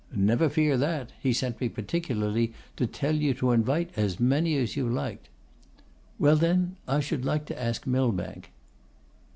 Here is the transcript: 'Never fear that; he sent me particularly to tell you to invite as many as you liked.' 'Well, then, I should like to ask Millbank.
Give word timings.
'Never 0.15 0.49
fear 0.49 0.77
that; 0.77 1.11
he 1.19 1.31
sent 1.31 1.61
me 1.61 1.69
particularly 1.69 2.53
to 2.75 2.87
tell 2.87 3.13
you 3.13 3.35
to 3.35 3.51
invite 3.51 3.91
as 3.95 4.19
many 4.19 4.57
as 4.57 4.75
you 4.75 4.89
liked.' 4.89 5.29
'Well, 6.17 6.37
then, 6.37 6.77
I 6.87 7.01
should 7.01 7.23
like 7.23 7.45
to 7.45 7.61
ask 7.61 7.85
Millbank. 7.85 8.49